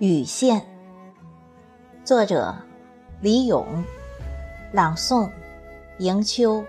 [0.00, 0.64] 雨线，
[2.04, 2.54] 作者
[3.20, 3.66] 李咏，
[4.70, 5.28] 朗诵
[5.98, 6.62] 迎秋。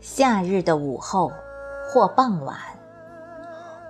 [0.00, 1.30] 夏日的午后
[1.86, 2.58] 或傍晚，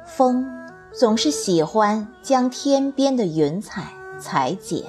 [0.04, 0.46] 风
[0.92, 3.84] 总是喜欢将天边的云彩
[4.20, 4.84] 裁剪，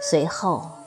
[0.00, 0.77] 随后。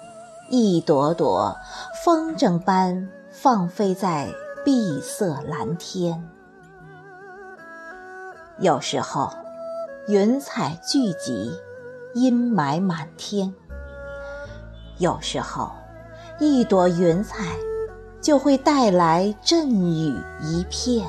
[0.53, 1.55] 一朵朵
[2.03, 4.27] 风筝般放飞在
[4.65, 6.21] 碧色蓝天。
[8.59, 9.31] 有时候，
[10.09, 11.53] 云彩聚集，
[12.13, 13.53] 阴霾满天；
[14.97, 15.71] 有时候，
[16.37, 17.55] 一朵云彩
[18.19, 21.07] 就会带来阵雨一片。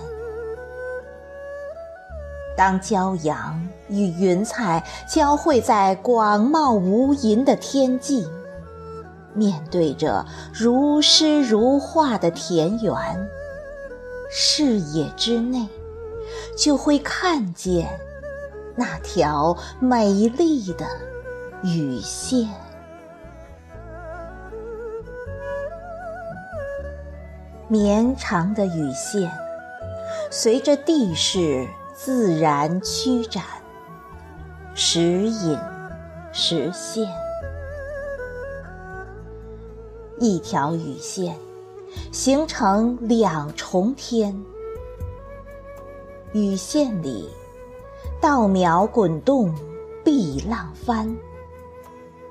[2.57, 8.25] 当骄阳与云彩交汇在广袤无垠的天际。
[9.35, 12.95] 面对着如诗如画的田园，
[14.31, 15.69] 视野之内
[16.57, 17.99] 就会看见
[18.77, 20.87] 那条美丽的
[21.63, 22.49] 雨线。
[27.69, 29.33] 绵长的雨线，
[30.31, 33.43] 随着地势自然曲展，
[34.75, 35.59] 时隐
[36.33, 37.22] 时现。
[40.23, 41.37] 一条雨线，
[42.13, 44.41] 形成两重天。
[46.33, 47.29] 雨线里，
[48.21, 49.53] 稻苗滚动，
[50.05, 51.13] 碧浪翻，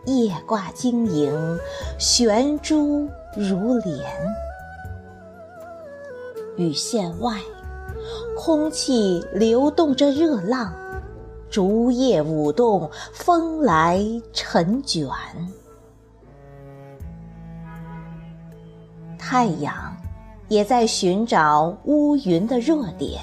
[0.06, 1.60] 叶挂晶莹，
[2.00, 4.00] 悬珠如莲。
[6.56, 7.42] 雨线外，
[8.38, 10.74] 空气流动着热浪，
[11.50, 14.02] 竹叶舞动，风来
[14.32, 15.10] 尘卷。
[19.32, 19.96] 太阳
[20.50, 23.22] 也在寻找乌云的弱点，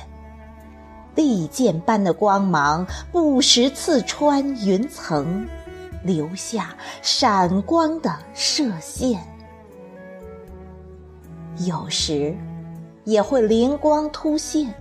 [1.15, 5.47] 利剑般的光芒不时刺穿云层，
[6.03, 9.21] 留下闪光的射线。
[11.59, 12.35] 有时
[13.05, 14.73] 也会灵光突现，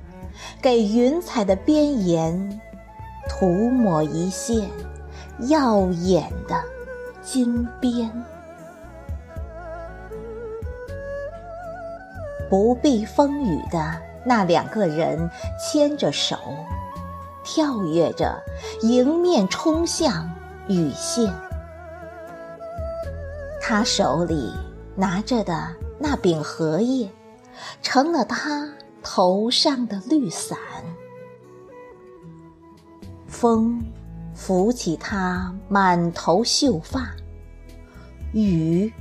[0.61, 2.61] 给云彩的边沿
[3.27, 4.69] 涂抹一线
[5.49, 6.55] 耀眼的
[7.21, 8.09] 金边。
[12.49, 16.37] 不避风雨的那两个人牵着手，
[17.43, 18.41] 跳跃着
[18.81, 20.29] 迎面冲向
[20.67, 21.33] 雨线。
[23.61, 24.53] 他手里
[24.95, 25.67] 拿着的
[25.99, 27.09] 那柄荷叶，
[27.81, 28.69] 成了他
[29.03, 30.57] 头上的绿伞。
[33.27, 33.83] 风
[34.33, 37.11] 拂起他满头秀发，
[38.31, 38.91] 雨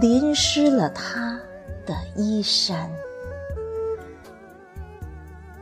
[0.00, 1.38] 淋湿了他。
[1.86, 2.90] 的衣衫，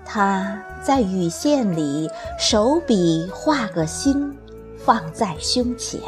[0.05, 4.37] 他在雨线里手笔画个心，
[4.77, 6.01] 放在胸前；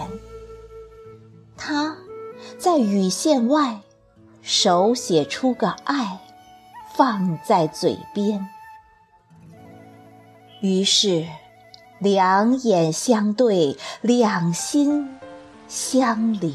[1.57, 1.97] 他
[2.59, 3.81] 在雨线外
[4.43, 6.21] 手写出个爱，
[6.95, 8.49] 放在嘴边。
[10.61, 11.27] 于是，
[11.99, 15.19] 两眼相对，两心
[15.69, 16.55] 相连。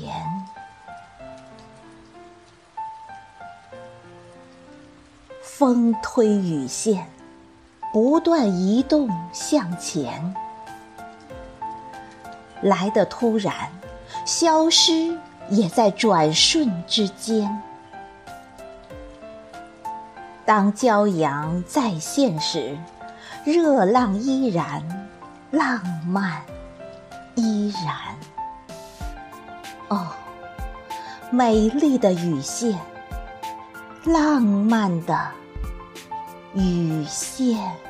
[5.60, 7.06] 风推雨线，
[7.92, 10.34] 不断移动向前，
[12.62, 13.54] 来的突然，
[14.26, 15.18] 消失
[15.50, 17.62] 也在转瞬之间。
[20.46, 22.78] 当骄阳再现时，
[23.44, 24.82] 热浪依然，
[25.52, 26.42] 浪漫
[27.36, 28.16] 依然。
[29.90, 30.08] 哦，
[31.30, 32.80] 美丽的雨线，
[34.06, 35.20] 浪漫的。
[36.54, 37.89] 雨线。